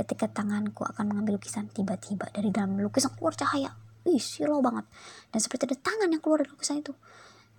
[0.00, 3.76] ketika tanganku akan mengambil lukisan tiba-tiba dari dalam lukisan keluar cahaya.
[4.08, 4.88] Ih silau banget.
[5.28, 6.96] Dan seperti ada tangan yang keluar dari lukisan itu.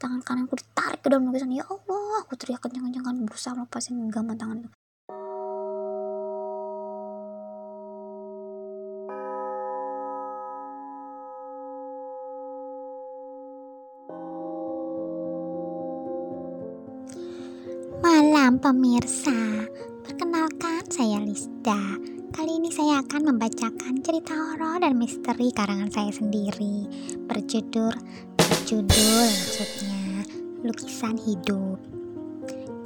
[0.02, 1.54] Tangan kananku ditarik ke dalam lukisan.
[1.54, 4.70] Ya Allah aku teriak kencang-kencang kan berusaha melepasin genggaman tangan itu.
[18.02, 19.70] Malam pemirsa,
[20.02, 21.78] perkenalkan saya Lista.
[22.32, 26.88] Kali ini saya akan membacakan cerita horor dan misteri karangan saya sendiri
[27.28, 27.92] berjudul
[28.40, 30.24] berjudul maksudnya
[30.64, 31.76] lukisan hidup.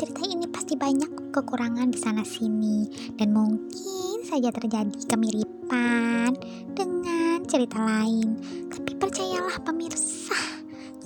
[0.02, 2.90] Cerita ini pasti banyak kekurangan di sana sini
[3.22, 6.34] dan mungkin saja terjadi kemiripan
[6.74, 8.42] dengan cerita lain.
[8.74, 10.55] Tapi percayalah pemirsa,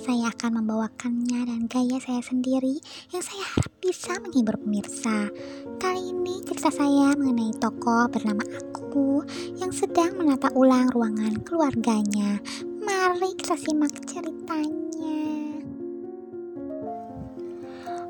[0.09, 2.81] saya akan membawakannya dan gaya saya sendiri
[3.13, 5.29] yang saya harap bisa menghibur pemirsa.
[5.77, 9.21] Kali ini cerita saya mengenai tokoh bernama aku
[9.61, 12.41] yang sedang menata ulang ruangan keluarganya.
[12.81, 14.89] Mari kita simak ceritanya.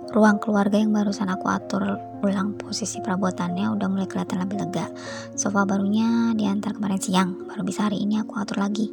[0.10, 4.90] ruang keluarga yang barusan aku atur ulang posisi perabotannya udah mulai kelihatan lebih lega
[5.38, 8.90] sofa barunya diantar kemarin siang baru bisa hari ini aku atur lagi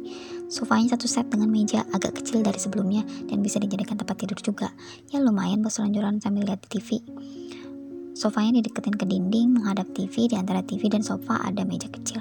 [0.47, 4.71] sofanya satu set dengan meja agak kecil dari sebelumnya dan bisa dijadikan tempat tidur juga.
[5.11, 7.03] Ya lumayan buat selanjuran sambil lihat TV
[8.17, 12.17] sofanya dideketin ke dinding menghadap TV di antara TV dan sofa ada meja kecil.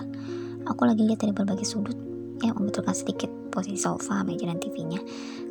[0.69, 1.97] Aku lagi lihat dari berbagai sudut.
[2.45, 5.01] Ya membetulkan sedikit posisi sofa meja dan TV-nya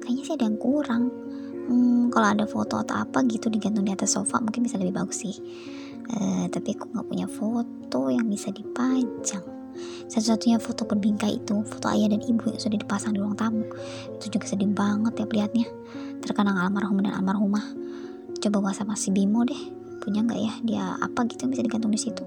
[0.05, 1.09] kayaknya sih ada yang kurang.
[1.65, 5.25] Hmm, kalau ada foto atau apa gitu digantung di atas sofa mungkin bisa lebih bagus
[5.25, 5.33] sih.
[6.05, 9.54] Eh, tapi aku nggak punya foto yang bisa dipajang
[10.05, 13.65] satu-satunya foto berbingkai itu foto ayah dan ibu yang sudah dipasang di ruang tamu.
[14.17, 15.67] Itu juga sedih banget ya lihatnya
[16.21, 17.63] terkenang almarhum dan almarhumah.
[18.39, 19.57] Coba bahasa masih Bimo deh.
[19.99, 20.53] Punya nggak ya?
[20.61, 22.23] Dia apa gitu yang bisa digantung di situ?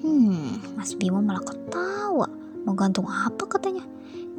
[0.00, 2.28] Hmm Mas Bimo malah ketawa.
[2.64, 3.84] Mau gantung apa katanya?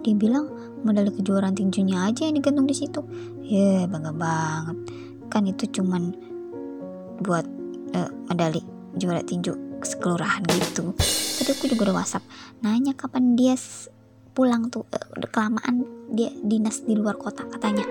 [0.02, 0.50] Dia bilang
[0.82, 3.06] medali kejuaraan tinjunya aja yang digantung di situ.
[3.46, 4.78] Ya bangga banget.
[5.30, 6.12] Kan itu cuman
[7.22, 7.46] buat
[7.94, 8.66] eh, medali
[8.98, 10.94] juara tinju sekelurahan gitu.
[11.42, 12.24] Tadi aku juga udah whatsapp
[12.62, 13.58] nanya kapan dia
[14.32, 17.84] pulang tuh eh, udah kelamaan dia dinas di luar kota katanya.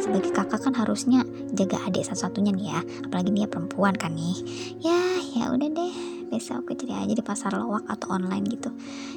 [0.00, 1.22] Sebagai kakak kan harusnya
[1.52, 4.38] jaga adik satu-satunya nih ya apalagi dia perempuan kan nih.
[4.80, 4.98] Ya
[5.36, 5.94] ya udah deh
[6.32, 8.72] besok aku cari aja di pasar lowak atau online gitu.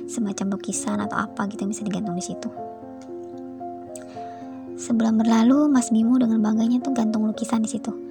[0.06, 2.52] Semacam lukisan atau apa gitu yang bisa digantung di situ.
[4.76, 8.05] Sebulan berlalu, Mas Bimo dengan bangganya tuh gantung lukisan di situ.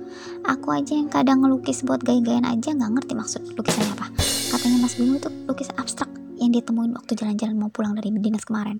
[0.45, 4.07] Aku aja yang kadang ngelukis buat gaya-gayaan aja nggak ngerti maksud lukisannya apa.
[4.53, 8.45] Katanya Mas Bimo itu lukisan abstrak yang dia temuin waktu jalan-jalan mau pulang dari dinas
[8.45, 8.79] kemarin.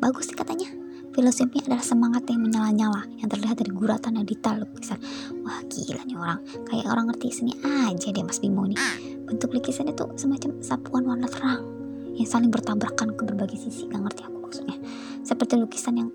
[0.00, 0.68] Bagus sih katanya.
[1.10, 4.98] Filosofinya adalah semangat yang menyala-nyala yang terlihat dari guratan dan detail lukisan.
[5.42, 6.38] Wah gila nih orang,
[6.70, 8.78] kayak orang ngerti seni aja deh Mas Bimo nih.
[9.26, 11.66] Bentuk lukisannya tuh semacam sapuan warna terang
[12.14, 13.90] yang saling bertabrakan ke berbagai sisi.
[13.90, 14.78] Gak ngerti aku maksudnya.
[15.26, 16.08] Seperti lukisan yang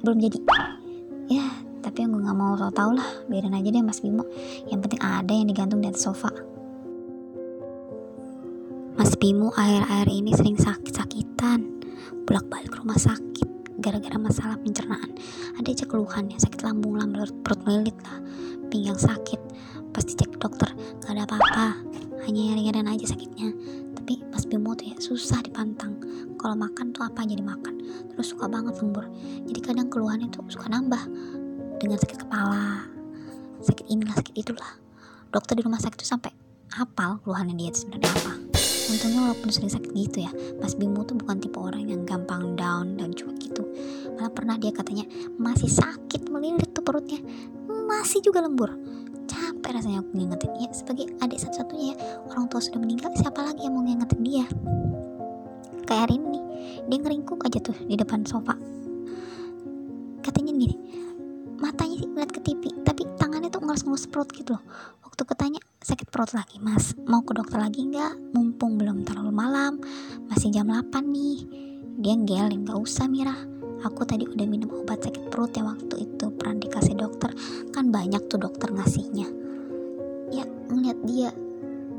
[0.00, 0.38] belum jadi
[1.28, 1.46] ya
[1.90, 3.08] tapi yang gue nggak mau tau tau lah.
[3.26, 4.22] Biarin aja deh Mas Bimo.
[4.70, 6.30] Yang penting ada yang digantung di atas sofa.
[8.94, 11.66] Mas Bimo akhir-akhir ini sering sakit-sakitan.
[12.30, 13.74] Bolak-balik rumah sakit.
[13.82, 15.18] Gara-gara masalah pencernaan.
[15.58, 16.38] Ada aja keluhannya.
[16.38, 18.22] Sakit lambung lambung perut melilit lah.
[18.70, 19.42] Pinggang sakit.
[19.90, 20.70] Pasti cek dokter
[21.02, 21.74] gak ada apa-apa.
[22.22, 23.50] Hanya yang ringan aja sakitnya.
[23.98, 25.98] Tapi Mas Bimo tuh ya susah dipantang.
[26.38, 27.82] Kalau makan tuh apa aja dimakan.
[28.14, 29.10] Terus suka banget lembur.
[29.42, 31.02] Jadi kadang keluhannya tuh suka nambah
[31.80, 32.84] dengan sakit kepala
[33.60, 34.72] sakit inilah sakit itulah.
[35.30, 36.32] Dokter di rumah sakit tuh sampai
[36.74, 38.32] hafal keluhannya dia itu sebenarnya apa.
[38.90, 42.98] Untungnya walaupun sering sakit gitu ya Mas Bimo tuh bukan tipe orang yang gampang down
[42.98, 43.62] dan cuek gitu.
[44.18, 45.06] Malah pernah dia katanya
[45.38, 47.22] masih sakit melilit tuh perutnya
[47.86, 48.74] masih juga lembur.
[49.30, 50.50] Capek rasanya aku ngingetin.
[50.58, 51.96] Ya sebagai adik satu-satunya ya
[52.32, 54.46] orang tua sudah meninggal siapa lagi yang mau ngingetin dia?
[55.86, 56.44] Kayak hari ini nih
[56.90, 58.58] dia ngeringkuk aja tuh di depan sofa.
[60.20, 60.89] Katanya gini
[61.60, 64.64] matanya sih ngeliat ke TV tapi tangannya tuh ngelus-ngelus perut gitu loh.
[65.04, 66.96] Waktu ketanya sakit perut lagi mas?
[67.04, 68.32] Mau ke dokter lagi nggak?
[68.32, 69.76] Mumpung belum terlalu malam
[70.32, 71.38] masih jam 8 nih.
[72.00, 73.36] Dia geleng nggak usah Mira.
[73.84, 77.30] Aku tadi udah minum obat sakit perut yang waktu itu pernah dikasih dokter.
[77.76, 79.28] Kan banyak tuh dokter ngasihnya.
[80.32, 81.28] Ya ngeliat dia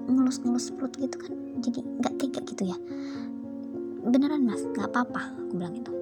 [0.10, 1.32] ngelus-ngelus perut gitu kan
[1.62, 2.78] jadi nggak tega gitu ya.
[4.02, 4.66] Beneran mas?
[4.74, 6.01] Nggak apa-apa aku bilang itu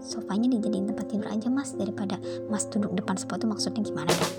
[0.00, 2.16] sofanya dijadiin tempat tidur aja mas daripada
[2.48, 4.12] mas duduk depan sofa itu maksudnya gimana?
[4.12, 4.32] Dah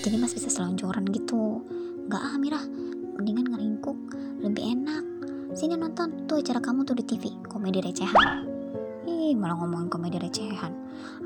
[0.00, 1.60] jadi mas bisa selonjoran gitu.
[2.08, 2.60] Nggak ah Mira
[3.20, 3.98] mendingan ngeringkuk
[4.40, 5.04] lebih enak.
[5.52, 6.24] Sini nonton.
[6.24, 8.48] Tuh acara kamu tuh di TV komedi recehan.
[9.04, 10.72] Ih malah ngomongin komedi recehan.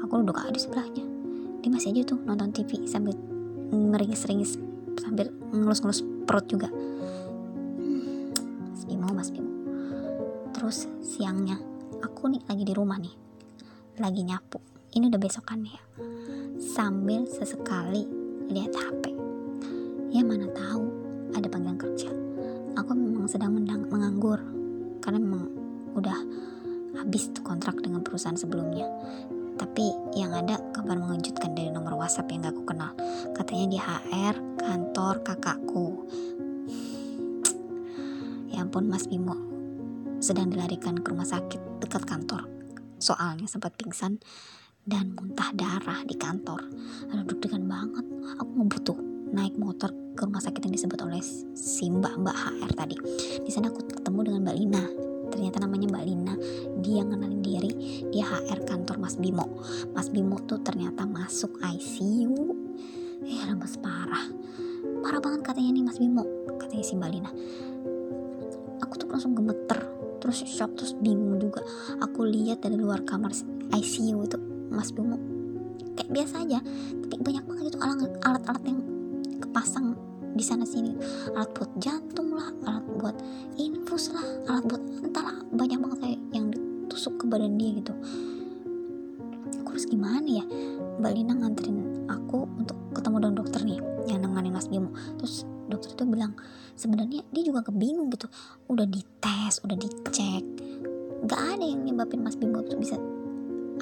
[0.02, 1.05] Aku duduk aja di sebelahnya.
[1.62, 3.14] Dia masih aja tuh nonton TV sambil
[3.70, 4.58] ngeringis-ringis
[4.99, 6.69] sambil ngelus-ngelus perut juga.
[6.69, 8.35] Hmm,
[10.64, 11.61] terus siangnya
[12.00, 13.24] aku nih lagi di rumah nih
[13.99, 14.58] lagi nyapu.
[14.94, 15.82] Ini udah besokan ya.
[16.58, 18.06] Sambil sesekali
[18.50, 19.14] lihat HP
[20.14, 20.87] ya mana tahu
[21.35, 22.11] ada panggilan kerja.
[22.79, 24.38] Aku memang sedang mendang, menganggur.
[25.02, 25.50] Karena memang
[25.99, 26.19] udah
[27.02, 28.87] habis tuh kontrak dengan perusahaan sebelumnya.
[29.58, 32.94] Tapi yang ada kabar mengejutkan dari nomor WhatsApp yang gak aku kenal.
[33.35, 35.87] Katanya di HR kantor kakakku.
[38.55, 39.35] Ya ampun Mas Bimo.
[40.23, 42.53] Sedang dilarikan ke rumah sakit dekat kantor
[43.04, 44.16] soalnya sempat pingsan
[44.88, 46.64] dan muntah darah di kantor.
[47.12, 48.04] Aduh deg-degan banget.
[48.40, 48.96] Aku mau butuh
[49.36, 51.20] naik motor ke rumah sakit yang disebut oleh
[51.52, 52.96] si mbak mbak HR tadi.
[53.44, 54.84] Di sana aku ketemu dengan Mbak Lina.
[55.28, 56.34] Ternyata namanya Mbak Lina.
[56.80, 57.72] Dia ngenalin diri.
[58.08, 59.44] Dia HR kantor Mas Bimo.
[59.92, 62.56] Mas Bimo tuh ternyata masuk ICU
[63.24, 64.28] eh lemes parah.
[65.00, 66.24] Parah banget katanya nih Mas Bimo
[66.56, 67.30] katanya si Mbak Lina.
[68.84, 69.94] Aku tuh langsung gemeter
[70.25, 71.61] terus shock terus bingung juga.
[72.00, 73.37] Aku lihat dari luar kamar
[73.76, 74.41] ICU itu
[74.73, 75.21] Mas Bimo.
[76.00, 76.59] Kayak biasa aja
[77.05, 77.79] tapi banyak banget itu
[78.25, 78.81] alat-alat yang
[79.44, 79.93] kepasang
[80.32, 80.97] di sana sini.
[81.37, 83.17] Alat buat jantung lah alat buat
[83.61, 87.93] infus lah alat buat entahlah banyak banget kayak yang ditusuk ke badan dia gitu.
[89.61, 90.44] Aku harus gimana ya?
[91.05, 93.79] Mbak Lina nganterin aku untuk ketemu dengan dokter nih
[94.09, 94.88] yang nanganin Mas Bimo.
[95.21, 96.32] Terus dokter itu bilang
[96.75, 98.28] sebenarnya dia juga kebingung gitu.
[98.69, 100.44] Udah dites udah dicek.
[101.25, 103.00] Gak ada yang nyebabin Mas Bimo tuh bisa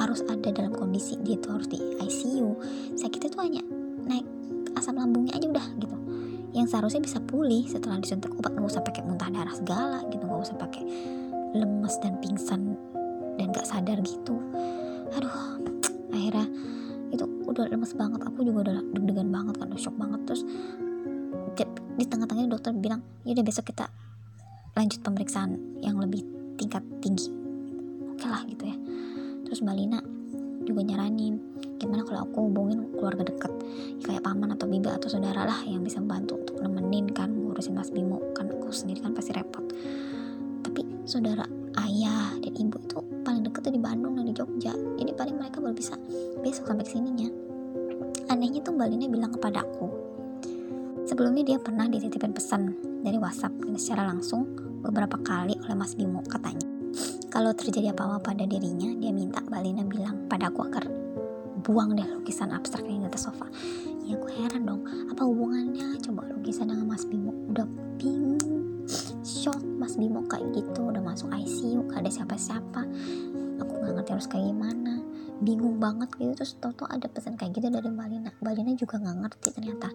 [0.01, 2.57] harus ada dalam kondisi dia tuh harus di ICU
[2.97, 3.61] sakitnya tuh hanya
[4.09, 4.25] naik
[4.79, 5.97] asam lambungnya aja udah gitu.
[6.53, 8.53] Yang seharusnya bisa pulih setelah disuntik obat.
[8.53, 10.25] Nggak usah pakai muntah darah segala gitu.
[10.25, 10.85] Nggak usah pakai
[11.53, 12.77] lemes dan pingsan
[13.37, 14.37] dan gak sadar gitu.
[15.17, 15.61] Aduh
[16.13, 16.47] akhirnya
[17.13, 18.21] itu udah lemes banget.
[18.25, 20.21] Aku juga udah deg-degan banget kan udah shock banget.
[20.29, 20.43] Terus
[21.97, 23.87] di tengah-tengahnya dokter bilang ya udah besok kita
[24.73, 26.25] lanjut pemeriksaan yang lebih
[26.57, 27.29] tingkat tinggi.
[28.17, 28.77] Oke lah gitu ya.
[29.45, 30.01] Terus mbak Lina
[30.65, 31.37] juga nyaranin
[31.77, 33.53] gimana kalau aku hubungin keluarga dekat
[34.07, 37.93] kayak paman atau bibi atau saudara lah yang bisa membantu untuk nemenin kan ngurusin Mas
[37.93, 38.23] Bimo.
[38.33, 39.67] Kan aku sendiri kan pasti repot.
[40.65, 41.45] Tapi saudara
[41.85, 44.73] ayah dan ibu itu paling deket tuh di Bandung dan di Jogja.
[44.73, 45.99] Jadi paling mereka baru bisa
[46.41, 47.53] besok sampai ke sininya
[48.33, 49.87] anehnya tuh Mbak Lina bilang kepada aku
[51.13, 52.73] sebelumnya dia pernah dititipin pesan
[53.05, 54.49] dari WhatsApp secara langsung
[54.81, 56.65] beberapa kali oleh Mas Bimo katanya
[57.29, 60.85] kalau terjadi apa-apa pada dirinya, dia minta Mbak Lina bilang pada aku agar
[61.65, 63.49] buang deh lukisan abstrak yang di atas sofa.
[64.05, 67.33] Ya aku heran dong, apa hubungannya coba lukisan dengan Mas Bimo?
[67.49, 67.65] Udah
[67.97, 68.85] bingung,
[69.25, 72.85] shock Mas Bimo kayak gitu, udah masuk ICU, gak ada siapa-siapa.
[73.65, 75.01] Aku gak ngerti harus kayak gimana,
[75.41, 76.37] bingung banget gitu.
[76.37, 78.31] Terus tau-tau ada pesan kayak gitu dari Mbak Lina.
[78.45, 79.89] Mbak Lina juga gak ngerti ternyata.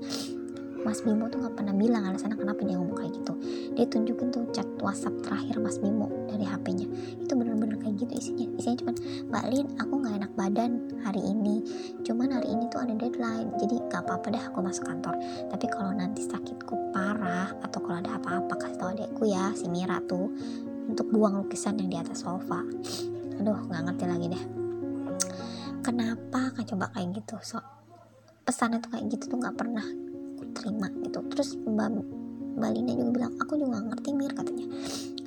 [0.88, 3.34] Mas Bimo tuh gak pernah bilang alasannya kenapa dia ngomong kayak gitu.
[3.76, 6.88] Dia tunjukin tuh chat WhatsApp terakhir Mas Bimo dari HP-nya
[7.20, 8.48] itu bener-bener kayak gitu isinya.
[8.56, 8.96] Isinya cuman
[9.28, 10.72] Mbak Lin aku gak enak badan
[11.04, 11.60] hari ini.
[12.08, 15.20] Cuman hari ini tuh ada deadline jadi gak apa-apa deh aku masuk kantor.
[15.52, 20.00] Tapi kalau nanti sakitku parah atau kalau ada apa-apa kasih tau adekku ya si Mira
[20.08, 20.32] tuh
[20.88, 22.64] untuk buang lukisan yang di atas sofa.
[23.44, 24.44] Aduh gak ngerti lagi deh.
[25.84, 27.36] Kenapa kan coba kayak gitu?
[27.44, 27.60] So
[28.48, 30.07] pesannya tuh kayak gitu tuh gak pernah
[30.58, 31.22] terima gitu.
[31.30, 32.02] Terus mbak
[32.58, 34.66] mbak Lina juga bilang aku juga ngerti Mir katanya.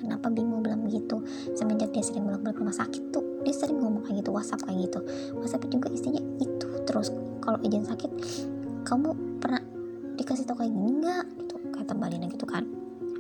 [0.00, 1.22] Kenapa Bimo bilang begitu?
[1.54, 5.00] Semenjak dia sering bolak-balik rumah sakit tuh dia sering ngomong kayak gitu WhatsApp kayak gitu.
[5.36, 7.08] WhatsApp juga istrinya itu terus.
[7.40, 8.10] Kalau izin sakit
[8.84, 9.62] kamu pernah
[10.16, 11.24] dikasih tau kayak gini nggak?
[11.40, 12.64] Gitu kata Mbak Lina gitu kan.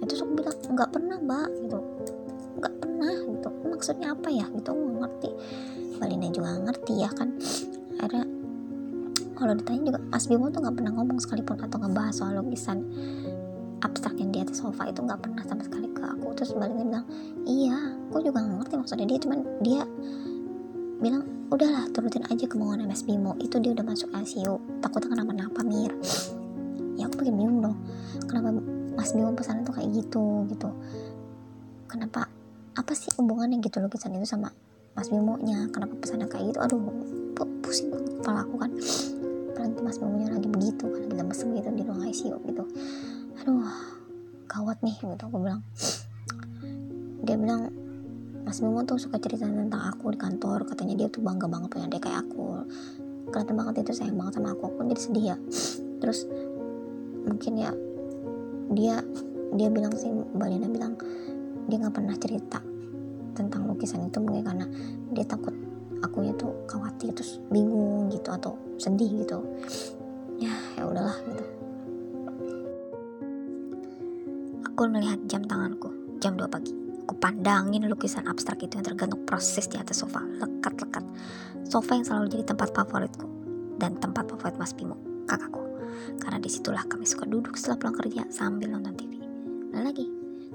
[0.00, 1.78] Itu aku bilang nggak pernah mbak gitu.
[2.60, 3.48] Nggak pernah gitu.
[3.68, 4.46] Maksudnya apa ya?
[4.48, 5.30] Gitu nggak ngerti.
[6.00, 7.28] Mbak Lina juga ngerti ya kan.
[8.00, 8.20] Ada
[9.40, 12.84] kalau ditanya juga Mas Bimo tuh nggak pernah ngomong sekalipun atau ngebahas soal lukisan
[13.80, 16.36] abstrak yang di atas sofa itu nggak pernah sama sekali ke aku.
[16.36, 17.06] Terus baliknya bilang
[17.48, 19.06] iya aku juga nggak ngerti maksudnya.
[19.08, 19.82] Dia cuman dia
[21.00, 23.32] bilang udahlah turutin aja kemauan Mas Bimo.
[23.40, 25.96] Itu dia udah masuk ICU takutnya kenapa-napa Mir.
[27.00, 27.76] Ya aku bikin bingung dong.
[28.28, 28.52] Kenapa
[28.92, 30.68] Mas Bimo pesan tuh kayak gitu gitu.
[31.88, 32.28] Kenapa
[32.76, 34.52] apa sih hubungannya gitu lukisan itu sama
[34.92, 36.60] Mas Bimo nya kenapa pesannya kayak gitu?
[36.60, 36.80] Aduh
[37.64, 37.88] pusing
[38.20, 38.70] kepala aku kan
[39.70, 42.64] apalagi mas bangunnya lagi begitu kan lagi lemes gitu di ruang ICU gitu.
[43.38, 43.70] Aduh
[44.50, 45.62] gawat nih gitu aku bilang.
[47.22, 47.70] Dia bilang
[48.42, 51.86] Mas Bimo tuh suka cerita tentang aku di kantor katanya dia tuh bangga banget punya
[51.86, 52.66] dia kayak aku.
[53.30, 55.36] Kelihatan banget itu sayang banget sama aku aku jadi sedih ya.
[56.02, 56.26] Terus
[57.22, 57.70] mungkin ya
[58.74, 58.96] dia
[59.54, 60.94] dia bilang sih Mbak Lina bilang
[61.70, 62.58] dia nggak pernah cerita
[63.38, 64.66] tentang lukisan itu mungkin karena
[65.14, 65.54] dia takut
[66.00, 69.38] aku itu khawatir terus bingung gitu atau sedih gitu.
[70.40, 71.44] Ya ya udahlah gitu.
[74.72, 76.72] Aku melihat jam tanganku jam 2 pagi.
[77.04, 80.24] Aku pandangin lukisan abstrak itu yang tergantung proses di atas sofa.
[80.40, 81.04] Lekat-lekat
[81.68, 83.26] sofa yang selalu jadi tempat favoritku
[83.76, 84.96] dan tempat favorit Mas Bimo
[85.28, 85.60] kakakku.
[86.22, 89.20] Karena di situlah kami suka duduk setelah pulang kerja sambil nonton TV
[89.74, 90.06] lagi.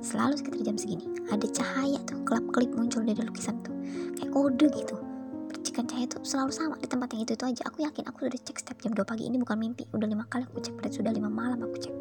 [0.04, 1.06] Selalu sekitar jam segini.
[1.32, 3.74] Ada cahaya tuh kelap-kelip muncul dari lukisan tuh.
[4.16, 4.96] Kayak kode gitu
[5.66, 7.66] percikan cahaya itu selalu sama di tempat yang itu itu aja.
[7.74, 9.26] Aku yakin aku sudah cek setiap jam 2 pagi.
[9.26, 9.90] Ini bukan mimpi.
[9.98, 10.78] Udah lima kali aku cek.
[10.78, 11.94] Berarti sudah lima malam aku cek.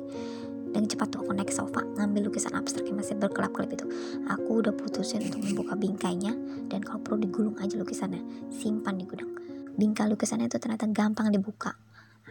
[0.68, 3.88] Dengan cepat tuh aku naik sofa ngambil lukisan abstrak yang masih berkelap-kelip itu.
[4.28, 6.36] Aku udah putusin untuk membuka bingkainya.
[6.68, 8.52] Dan kalau perlu digulung aja lukisannya.
[8.52, 9.32] Simpan di gudang.
[9.80, 11.72] Bingkai lukisannya itu ternyata gampang dibuka.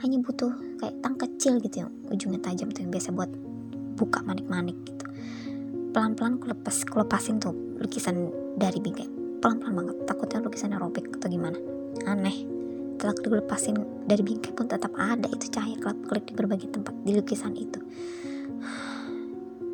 [0.05, 0.53] Hanya butuh
[0.85, 3.33] kayak tang kecil gitu yang ujungnya tajam tuh yang biasa buat
[3.97, 5.05] buka manik-manik gitu.
[5.97, 9.12] Pelan-pelan aku lepas aku lepasin tuh lukisan dari bingkai
[9.43, 9.95] pelan-pelan banget.
[10.07, 11.59] Takutnya lukisannya robek atau gimana?
[12.07, 12.47] Aneh.
[12.95, 13.75] Setelah dilepasin
[14.07, 15.27] dari bingkai pun tetap ada.
[15.27, 17.83] Itu cahaya kelap-kelip di berbagai tempat di lukisan itu.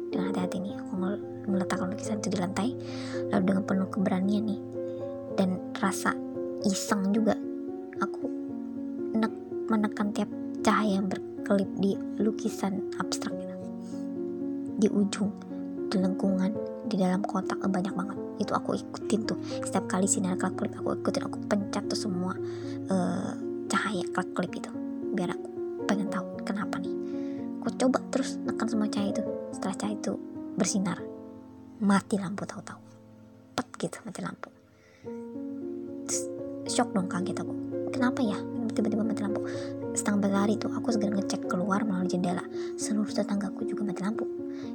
[0.09, 0.93] Dengan hati-hati nih aku
[1.45, 2.73] meletakkan lukisan itu di lantai
[3.29, 4.61] lalu dengan penuh keberanian nih
[5.37, 6.13] dan rasa
[6.65, 7.33] iseng juga
[8.01, 8.25] aku
[9.17, 9.33] nek
[9.69, 10.29] menekan tiap
[10.65, 13.33] cahaya yang berkelip di lukisan abstrak
[14.79, 15.33] di ujung
[15.97, 16.53] lengkungan
[16.85, 18.17] di dalam kotak banyak banget.
[18.37, 19.37] Itu aku ikutin tuh.
[19.65, 22.37] Setiap kali sinar kelap kelip aku ikutin aku pencet tuh semua
[22.93, 23.33] uh,
[23.65, 24.69] cahaya kelap kelip itu.
[25.17, 25.49] Biar aku
[25.89, 26.93] pengen tahu kenapa nih.
[27.63, 29.23] Aku coba terus nekan semua cahaya itu.
[29.55, 30.13] Setelah cahaya itu
[30.53, 30.97] bersinar
[31.81, 32.79] mati lampu tahu-tahu.
[33.57, 34.49] Pet gitu mati lampu.
[36.05, 36.21] Terus,
[36.69, 37.53] shock dong kaget aku.
[37.89, 38.37] Kenapa ya?
[38.69, 39.41] Tiba-tiba mati lampu
[39.93, 42.43] setengah berlari tuh aku segera ngecek keluar melalui jendela.
[42.75, 44.25] Seluruh tetanggaku juga mati lampu.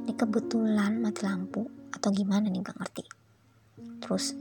[0.05, 3.05] Ini kebetulan mati lampu atau gimana nih gak ngerti.
[4.03, 4.35] Terus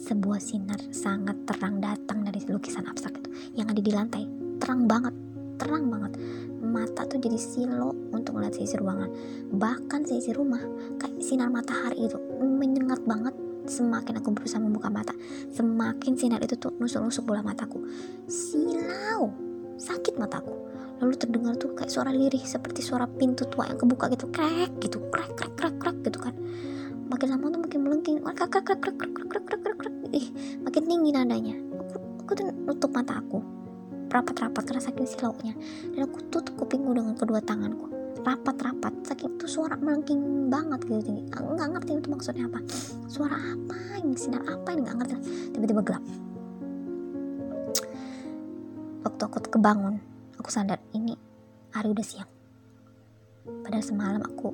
[0.00, 4.24] sebuah sinar sangat terang datang dari lukisan abstrak itu yang ada di lantai.
[4.60, 5.14] Terang banget
[5.60, 6.16] terang banget.
[6.64, 9.12] Mata tuh jadi silo untuk melihat seisi ruangan.
[9.52, 10.64] Bahkan seisi rumah
[10.96, 13.36] kayak sinar matahari itu menyengat banget.
[13.68, 15.12] Semakin aku berusaha membuka mata
[15.52, 17.84] semakin sinar itu tuh nusuk-nusuk bola mataku.
[18.24, 19.49] Silau
[19.80, 20.70] sakit mataku
[21.00, 24.28] lalu terdengar tuh kayak suara lirih seperti suara pintu tua yang kebuka gitu.
[24.28, 25.00] Krek gitu.
[25.08, 26.36] Krek krek krek krek gitu kan.
[27.08, 28.16] Makin lama tuh makin melengking.
[28.20, 29.94] Krek krek krek krek krek krek krek krek krek.
[30.12, 30.26] Ih
[30.60, 31.56] makin tinggi nadanya.
[31.56, 33.40] Aku aku tuh nutup mata aku.
[34.12, 35.54] Rapat-rapat karena saking silaunya.
[35.96, 37.88] Dan aku tutup kupingku dengan kedua tanganku.
[38.20, 38.92] Rapat-rapat.
[39.08, 41.16] Saking itu suara melengking banget gitu.
[41.16, 42.60] Tinggi nggak ngerti itu maksudnya apa.
[43.08, 44.12] Suara apa ini?
[44.20, 44.84] Sinar apa ini?
[44.84, 45.14] Nggak ngerti.
[45.56, 46.04] Tiba-tiba gelap
[49.00, 50.00] waktu aku kebangun
[50.36, 51.16] aku sadar ini
[51.72, 52.30] hari udah siang.
[53.64, 54.52] Padahal semalam aku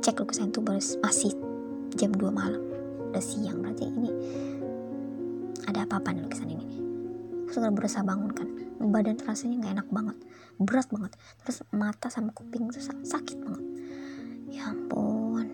[0.00, 1.32] cek lukisan itu baru masih
[1.96, 2.62] jam 2 malam.
[3.12, 4.10] Udah siang berarti ini
[5.66, 6.64] ada apa-apa nih lukisan ini.
[7.46, 8.48] Aku berusaha bangun kan.
[8.76, 10.16] Badan rasanya nggak enak banget.
[10.60, 11.12] Berat banget.
[11.42, 13.64] Terus mata sama kuping tuh sakit banget.
[14.52, 15.46] Ya ampun.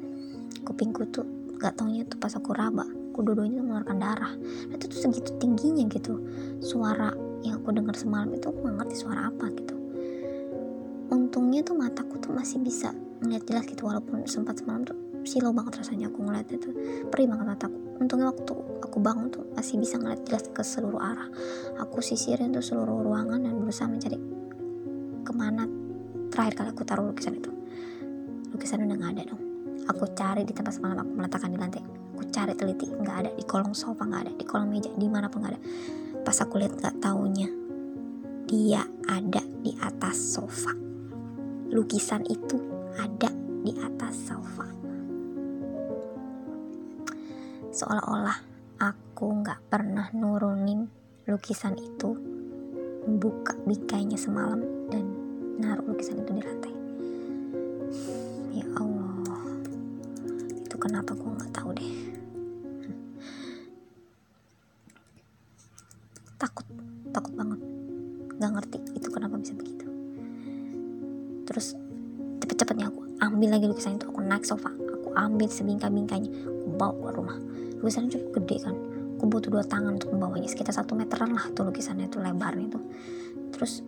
[0.62, 1.26] Kupingku tuh
[1.58, 4.34] gak taunya tuh pas aku raba aku dua-duanya mengeluarkan darah.
[4.68, 6.16] Dan itu tuh segitu tingginya gitu.
[6.64, 9.74] Suara yang aku dengar semalam itu aku gak ngerti suara apa gitu.
[11.12, 15.82] Untungnya tuh mataku tuh masih bisa melihat jelas gitu walaupun sempat semalam tuh silau banget
[15.82, 16.72] rasanya aku ngeliatnya tuh
[17.10, 17.78] perih banget mataku.
[18.00, 21.28] Untungnya waktu aku bangun tuh masih bisa ngeliat jelas ke seluruh arah.
[21.78, 24.18] Aku sisirin tuh seluruh ruangan dan berusaha mencari
[25.22, 25.68] ke mana
[26.32, 27.50] terakhir kali aku taruh lukisan itu.
[28.50, 29.42] Lukisan udah nggak ada dong.
[29.90, 31.82] Aku cari di tempat semalam aku meletakkan di lantai.
[32.16, 33.30] Aku cari teliti nggak ada.
[33.34, 34.32] Di kolong sofa nggak ada.
[34.34, 35.60] Di kolong meja di mana pun nggak ada
[36.22, 37.50] pas aku lihat nggak taunya.
[38.46, 40.70] Dia ada di atas sofa.
[41.74, 42.58] Lukisan itu
[42.94, 43.30] ada
[43.66, 44.66] di atas sofa.
[47.72, 48.38] Seolah-olah
[48.78, 50.86] aku nggak pernah nurunin
[51.26, 52.14] lukisan itu
[53.06, 55.04] membuka bingkainya semalam dan
[55.58, 56.74] naruh lukisan itu di lantai.
[58.54, 59.42] Ya Allah
[60.54, 62.11] itu kenapa gue nggak tahu deh
[68.42, 69.86] nggak ngerti itu kenapa bisa begitu.
[71.46, 71.78] Terus
[72.42, 77.10] cepet-cepetnya aku ambil lagi lukisan itu aku naik sofa aku ambil sebingkai-bingkainya aku bawa ke
[77.14, 77.38] rumah.
[77.78, 78.74] Lukisannya cukup gede kan
[79.14, 82.80] aku butuh dua tangan untuk membawanya sekitar satu meteran lah tuh lukisannya itu lebarnya itu
[83.54, 83.86] terus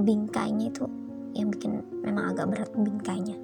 [0.00, 0.88] bingkainya itu
[1.36, 3.36] yang bikin memang agak berat bingkainya.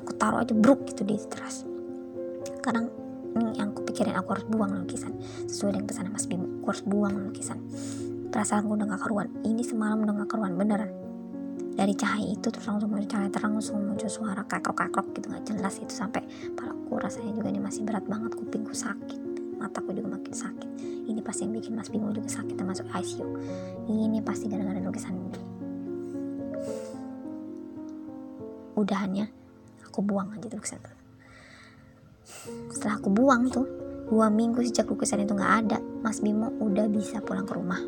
[0.00, 1.68] Aku taruh aja bruk gitu di teras.
[2.64, 2.88] Kadang
[3.36, 5.12] ini yang aku pikirin aku harus buang lukisan
[5.44, 6.48] sesuai dengan pesanan Mas Bimo.
[6.64, 7.60] Aku harus buang lukisan
[8.30, 10.90] perasaan gue udah gak keruan ini semalam udah gak keruan beneran
[11.76, 15.44] dari cahaya itu terus langsung muncul cahaya terang langsung muncul suara kakrok kakrok gitu nggak
[15.44, 16.24] jelas itu sampai
[16.56, 20.70] palaku rasanya juga ini masih berat banget kupingku sakit mataku juga makin sakit.
[21.08, 23.26] Ini pasti yang bikin Mas Bimo juga sakit termasuk ICU
[23.88, 25.40] ini pasti gara-gara lukisan ini.
[28.76, 29.26] Udahannya
[29.88, 30.78] aku buang aja lukisan
[32.70, 33.66] setelah aku buang tuh
[34.06, 37.82] dua minggu sejak lukisan itu nggak ada Mas Bimo udah bisa pulang ke rumah.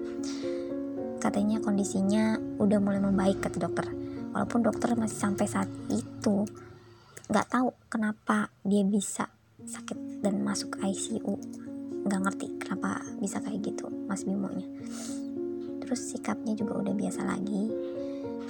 [1.22, 3.86] Katanya kondisinya udah mulai membaik kata dokter.
[4.34, 6.46] Walaupun dokter masih sampai saat itu
[7.28, 9.28] nggak tahu kenapa dia bisa
[9.62, 11.36] sakit dan masuk ICU
[12.08, 14.64] nggak ngerti kenapa bisa kayak gitu Mas Bimo nya
[15.84, 17.68] terus sikapnya juga udah biasa lagi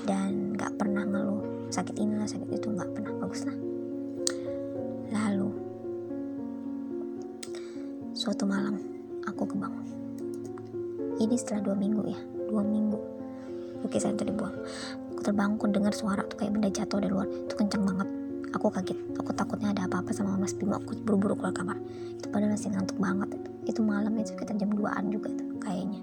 [0.07, 1.71] dan nggak pernah ngeluh.
[1.75, 3.68] Sakit ini lah sakit itu nggak pernah bagus lah
[8.19, 8.75] suatu malam
[9.31, 9.87] aku kebangun.
[11.23, 12.19] Ini setelah dua minggu ya
[12.51, 12.99] dua minggu.
[13.87, 14.59] Lukisan itu dibuang
[15.15, 17.31] aku terbangun dengar suara tuh kayak benda jatuh dari luar.
[17.31, 18.09] Itu kencang banget.
[18.59, 18.99] Aku kaget.
[19.23, 20.83] Aku takutnya ada apa-apa sama mas Bimo.
[20.83, 21.79] Aku buru-buru keluar kamar.
[22.19, 23.39] Itu padahal masih ngantuk banget.
[23.39, 26.03] Itu itu malam itu sekitar jam 2an juga tuh kayaknya.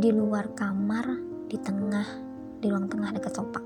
[0.00, 1.12] Di luar kamar
[1.52, 2.08] di tengah
[2.64, 3.60] di ruang tengah dekat sofa.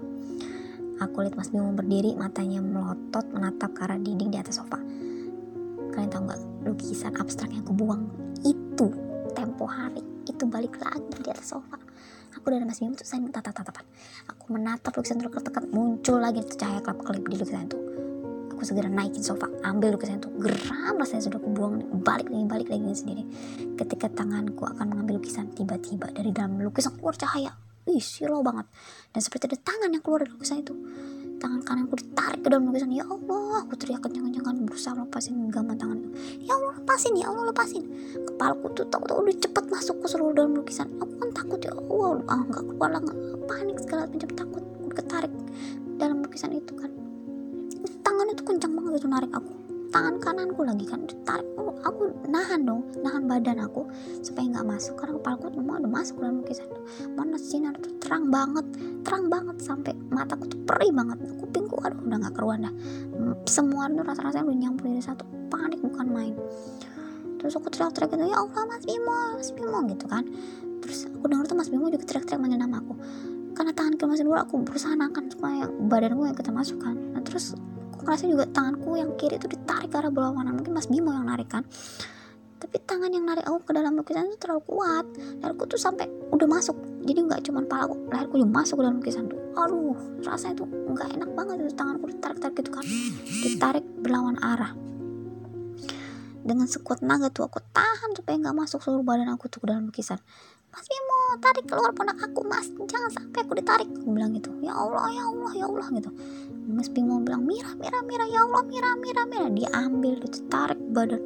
[0.98, 4.79] Aku lihat mas Bimo berdiri matanya melotot menatap ke arah dinding di atas sofa
[6.00, 6.40] kalian tahu nggak?
[6.64, 8.08] Lukisan abstrak yang aku buang
[8.40, 8.88] itu
[9.36, 10.00] tempo hari.
[10.24, 11.76] Itu balik lagi di atas sofa.
[12.40, 13.84] Aku dan Mas Bimo tuh saya tatap tatapan
[14.30, 17.76] aku menatap lukisan itu tekan muncul lagi itu cahaya kelap kelip di lukisan itu.
[18.56, 20.32] Aku segera naikin sofa ambil lukisan itu.
[20.40, 23.28] Geram rasanya sudah aku buang balik lagi balik lagi sendiri.
[23.76, 27.52] Ketika tanganku akan mengambil lukisan tiba-tiba dari dalam lukisan keluar cahaya.
[27.84, 28.64] Ih, silau banget.
[29.12, 30.72] Dan seperti ada tangan yang keluar dari lukisan itu
[31.40, 35.96] tangan kananku ditarik ke dalam lukisan ya Allah aku teriak kencang-kencang berusaha lepasin genggaman tangan
[36.04, 36.10] itu.
[36.44, 37.84] Ya Allah lepasin ya Allah lepasin.
[38.28, 40.86] Kepalaku tuh tau udah cepet masuk ke seluruh dalam lukisan.
[41.00, 43.02] Aku kan takut ya Allah ah nggak keluar lah
[43.48, 44.62] panik segala macam takut.
[44.92, 45.32] Ketarik
[45.96, 46.92] dalam lukisan itu kan.
[48.04, 49.59] Tangan itu kencang banget itu narik aku
[49.90, 53.86] tangan kananku lagi kan ditarik oh, aku nahan dong nahan badan aku
[54.22, 56.66] supaya nggak masuk karena kepalaku tuh mau udah masuk dalam lukisan
[57.18, 58.66] mana sinar tuh terang banget
[59.02, 62.74] terang banget sampai mataku tuh perih banget kupingku aduh udah nggak keruan dah.
[63.46, 66.34] Semua tuh rasa-rasanya udah nyampur dari satu panik bukan main.
[67.40, 70.24] Terus aku teriak-teriak gitu ya Allah Mas Bimo Mas Bimo gitu kan.
[70.80, 72.94] Terus aku denger tuh Mas Bimo juga teriak-teriak manggil nama aku
[73.50, 77.52] karena tangan masih dua aku berusaha nakan supaya badan gue yang kita masukkan nah, terus
[78.00, 81.28] aku ngerasa juga tanganku yang kiri itu ditarik ke arah mana mungkin Mas Bimo yang
[81.28, 81.68] narik kan.
[82.56, 85.04] Tapi tangan yang narik aku ke dalam lukisan itu terlalu kuat.
[85.44, 86.80] Leherku tuh sampai udah masuk.
[87.04, 89.36] Jadi nggak cuma pala aku leherku juga masuk ke dalam lukisan tuh.
[89.52, 92.84] Aduh rasanya tuh nggak enak banget itu tanganku ditarik-tarik gitu kan.
[93.44, 94.72] Ditarik berlawan arah.
[96.40, 99.92] Dengan sekuat naga tuh aku tahan supaya nggak masuk seluruh badan aku tuh ke dalam
[99.92, 100.16] lukisan
[100.70, 102.70] Mas Bimo tarik keluar pundak aku mas.
[102.86, 103.90] Jangan sampai aku ditarik.
[103.90, 106.10] Aku bilang gitu ya Allah ya Allah ya Allah gitu.
[106.70, 109.46] Mas Bimo bilang Mira Mira Mira ya Allah Mira Mira Mira.
[109.50, 111.18] Diambil gitu tarik badan.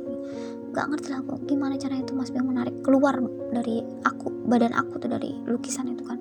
[0.73, 3.21] Gak ngerti lah aku gimana caranya itu Mas Bimo narik keluar
[3.53, 6.19] dari aku badan aku tuh dari lukisan itu kan.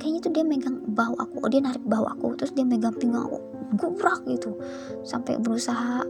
[0.00, 3.28] Kayaknya tuh dia megang bahu aku oh, dia narik bahu aku terus dia megang pinggang
[3.28, 3.44] aku
[3.76, 4.56] gubrak gitu.
[5.04, 6.00] Sampai berusaha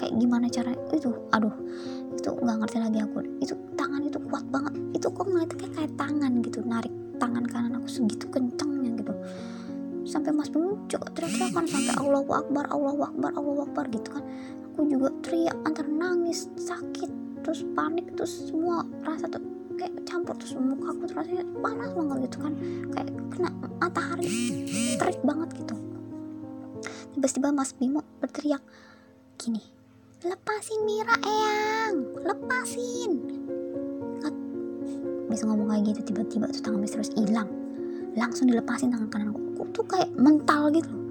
[0.00, 1.12] kayak gimana cara itu?
[1.36, 1.52] Aduh
[2.16, 3.16] itu nggak ngerti lagi aku.
[3.44, 4.72] Itu tangan itu kuat banget.
[4.96, 9.12] Itu kok ngeliatnya kayak, kayak tangan gitu narik tangan kanan aku segitu kencengnya gitu.
[10.08, 14.24] Sampai mas Bimo juga teriak-teriakan sampai Allahu Akbar Allahu Akbar Allahu Akbar gitu kan.
[14.72, 17.10] Aku juga teriak antara nangis sakit
[17.44, 19.44] terus panik terus semua rasa tuh
[19.76, 22.52] kayak campur terus muka aku tuh rasanya panas banget gitu kan.
[22.96, 24.28] Kayak kena matahari
[24.96, 25.76] terik banget gitu.
[27.10, 28.64] Tiba-tiba Mas Bimo berteriak
[29.36, 29.79] gini
[30.20, 31.96] lepasin Mira Eyang.
[32.20, 33.12] Lepasin.
[35.30, 37.48] Bisa ngomong kayak gitu tiba-tiba tuh tangan misterius hilang.
[38.12, 39.40] Langsung dilepasin tangan kanan aku.
[39.56, 41.04] Aku tuh kayak mental gitu loh.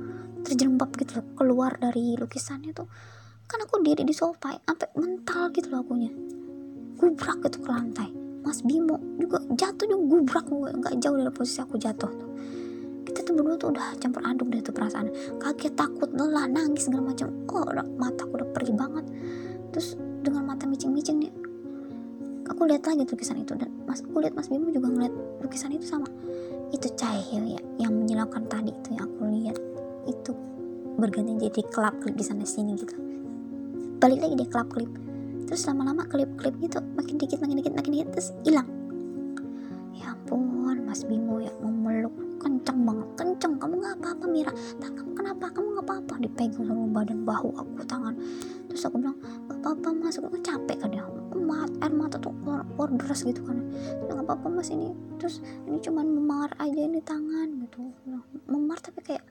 [0.46, 2.86] Terjerembab gitu loh keluar dari lukisannya tuh.
[3.50, 6.12] Kan aku diri di sofa sampai mental gitu loh akunya.
[7.00, 8.10] Gubrak gitu ke lantai.
[8.46, 10.46] Mas Bimo juga jatuh juga gubrak.
[10.52, 12.30] Nggak jauh dari posisi aku jatuh tuh
[13.10, 15.10] kita tuh berdua tuh udah campur aduk deh tuh perasaan
[15.42, 17.34] kaget takut lelah nangis segala macam.
[17.50, 19.06] Oh udah, mataku udah perih banget.
[19.74, 21.34] Terus dengan mata micing-micing nih
[22.50, 23.54] aku lihat lagi lukisan itu.
[23.56, 26.10] Dan mas aku lihat mas Bimo juga ngeliat lukisan itu sama.
[26.70, 29.58] Itu cahaya ya yang menyilaukan tadi itu yang aku lihat.
[30.10, 30.32] Itu
[31.00, 32.98] berganti jadi kelap kelip di sana sini gitu.
[34.02, 34.92] Balik lagi deh kelap kelip
[35.50, 38.70] terus lama-lama kelip kelip gitu makin dikit makin dikit makin dikit terus hilang.
[39.94, 41.29] Ya ampun mas Bimo
[42.60, 43.08] kenceng banget.
[43.16, 43.54] Kenceng.
[43.56, 44.52] Kamu nggak apa-apa Mira.
[44.84, 45.46] Tak kamu kenapa?
[45.48, 46.14] Kamu nggak apa-apa.
[46.20, 48.14] Dipegang sama badan bahu aku tangan.
[48.68, 49.18] Terus aku bilang
[49.48, 50.20] nggak apa-apa mas.
[50.20, 51.04] Aku capek kan ya?
[51.40, 53.58] Mat air mata tuh keluar, keluar deras gitu kan.
[54.04, 57.80] Nggak apa-apa mas ini terus ini cuman memar aja ini tangan gitu.
[58.52, 59.24] Memar tapi kayak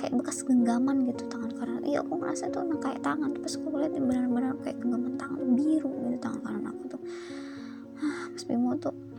[0.00, 1.84] kayak bekas genggaman gitu tangan kanan.
[1.84, 3.36] Iya aku ngerasa tuh nah, kayak tangan.
[3.36, 7.02] Terus aku lihat benar-benar kayak genggaman tangan biru gitu tangan kanan aku tuh.
[8.02, 9.11] Ah, mas Bimo tuh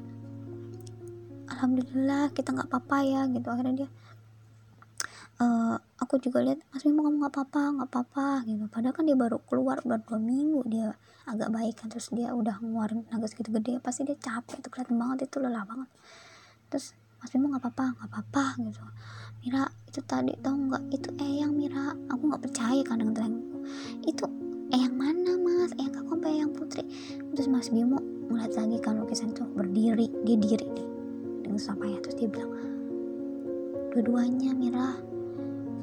[1.64, 3.48] alhamdulillah kita nggak apa-apa ya gitu.
[3.48, 3.90] Akhirnya dia
[5.40, 8.68] uh, aku juga lihat Mas Bimo kamu nggak apa-apa nggak apa-apa gitu.
[8.68, 10.92] Padahal kan dia baru keluar baru dua minggu dia
[11.24, 15.00] agak baik kan terus dia udah ngeluarin tenaga segitu gede pasti dia capek tuh kelihatan
[15.00, 15.88] banget itu lelah banget.
[16.68, 16.92] Terus
[17.24, 18.84] Mas Bimo nggak apa-apa nggak apa-apa gitu.
[19.48, 20.84] Mira itu tadi tau nggak?
[20.92, 21.96] Itu Eyang Mira.
[22.12, 23.64] Aku nggak percaya kan dengan telingku
[24.04, 24.28] itu
[24.76, 25.72] Eyang mana mas?
[25.80, 26.84] Eyang kakak Eyang Putri.
[27.32, 30.93] Terus Mas Bimo ngeliat lagi kan lukisan itu berdiri dia diri nih
[31.44, 32.52] dengan ya terus dia bilang
[33.94, 34.98] dua-duanya Mira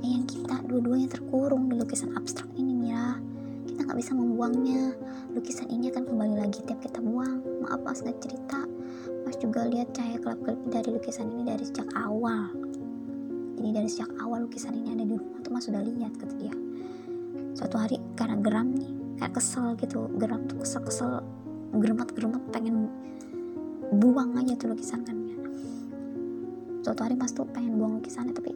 [0.00, 3.20] yang kita dua-duanya terkurung di lukisan abstrak ini Mira.
[3.68, 4.96] Kita nggak bisa membuangnya.
[5.36, 7.44] Lukisan ini akan kembali lagi tiap kita buang.
[7.62, 8.64] Maaf mas nggak cerita.
[9.28, 12.48] Mas juga lihat cahaya kelap-kelip dari lukisan ini dari sejak awal.
[13.60, 16.54] Jadi dari sejak awal lukisan ini ada di rumah tuh mas sudah lihat kata dia.
[17.52, 20.08] Suatu hari karena geram nih kayak kesel gitu.
[20.16, 21.20] Geram tuh kesel-kesel
[21.76, 22.88] geremat-geremat pengen
[24.00, 25.19] buang aja tuh lukisan kan
[26.80, 28.52] suatu hari mas tuh pengen buang lukisannya tapi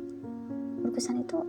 [0.85, 1.41] lukisan itu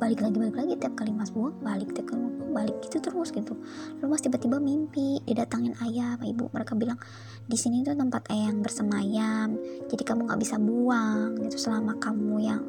[0.00, 0.72] balik lagi balik lagi.
[0.80, 1.92] Tiap kali mas buang balik.
[1.92, 2.24] Tiap kali
[2.56, 2.76] balik.
[2.80, 3.52] Gitu terus gitu.
[4.00, 6.48] Lalu mas tiba-tiba mimpi didatangin ayah sama ibu.
[6.48, 6.96] Mereka bilang
[7.44, 9.60] di sini tuh tempat eyang bersemayam.
[9.92, 11.36] Jadi kamu nggak bisa buang.
[11.44, 12.62] Gitu selama kamu yang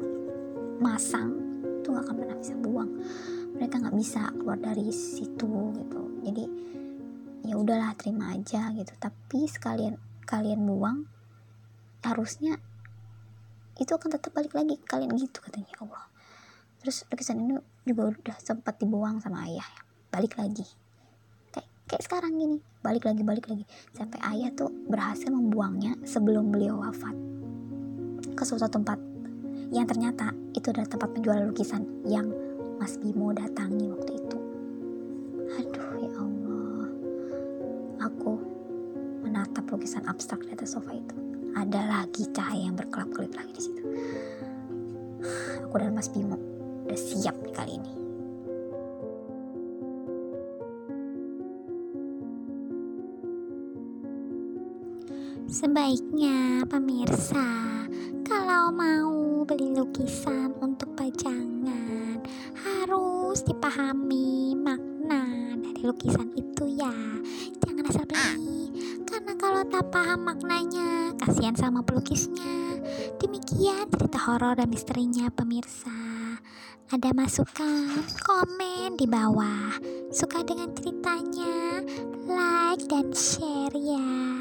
[0.78, 1.32] masang
[1.80, 2.90] tuh nggak akan pernah bisa buang.
[3.56, 6.00] Mereka nggak bisa keluar dari situ gitu.
[6.22, 6.44] Jadi
[7.48, 8.92] ya udahlah terima aja gitu.
[9.00, 9.96] Tapi sekalian
[10.28, 11.08] kalian buang
[12.04, 12.60] harusnya
[13.80, 16.04] itu akan tetap balik lagi ke kalian gitu katanya ya Allah.
[16.82, 17.54] Terus lukisan ini
[17.86, 19.64] juga udah sempat dibuang sama ayah.
[19.64, 19.80] Ya.
[20.12, 20.66] balik lagi.
[21.54, 22.58] Kayak kayak sekarang gini.
[22.84, 23.64] Balik lagi balik lagi.
[23.96, 27.16] Sampai ayah tuh berhasil membuangnya sebelum beliau wafat.
[28.36, 29.00] Ke suatu tempat
[29.72, 32.28] yang ternyata itu adalah tempat penjualan lukisan yang
[32.76, 34.38] Mas Bimo datangi waktu itu.
[35.56, 36.86] Aduh ya Allah.
[38.04, 38.36] Aku
[39.24, 41.16] menatap lukisan abstrak di atas sofa itu.
[41.56, 42.91] Ada lagi cahaya yang situ.
[45.72, 46.36] Aku dan Mas Bimo
[46.84, 47.92] udah siap nih kali ini.
[55.48, 57.48] Sebaiknya pemirsa,
[58.20, 62.20] kalau mau beli lukisan untuk pajangan,
[62.52, 66.92] harus dipahami makna dari lukisan itu ya.
[67.64, 68.76] Jangan asal beli,
[69.08, 72.71] karena kalau tak paham maknanya, kasihan sama pelukisnya.
[73.22, 75.94] Demikian cerita horor dan misterinya pemirsa.
[76.90, 79.78] Ada masukan, komen di bawah.
[80.10, 81.86] Suka dengan ceritanya,
[82.26, 84.31] like dan share ya.